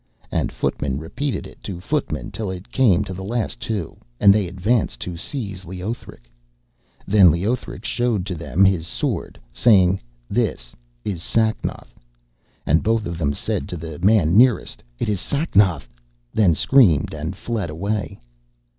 And 0.31 0.51
footman 0.51 0.97
repeated 0.97 1.45
it 1.45 1.61
to 1.61 1.79
footman 1.79 2.31
till 2.31 2.49
it 2.49 2.71
came 2.71 3.03
to 3.03 3.13
the 3.13 3.23
last 3.23 3.59
two, 3.59 3.97
and 4.19 4.33
they 4.33 4.47
advanced 4.47 4.99
to 5.01 5.15
seize 5.15 5.63
Leothric. 5.63 6.31
Then 7.05 7.29
Leothric 7.29 7.85
showed 7.85 8.25
to 8.25 8.33
them 8.33 8.65
his 8.65 8.87
sword, 8.87 9.39
saying, 9.53 10.01
'This 10.27 10.73
is 11.05 11.21
Sacnoth,' 11.21 11.99
and 12.65 12.81
both 12.81 13.05
of 13.05 13.19
them 13.19 13.33
said 13.35 13.67
to 13.69 13.77
the 13.77 13.99
man 13.99 14.35
nearest: 14.35 14.81
'It 14.97 15.07
is 15.07 15.21
Sacnoth;' 15.21 15.87
then 16.33 16.55
screamed 16.55 17.13
and 17.13 17.35
fled 17.35 17.69
away. 17.69 18.19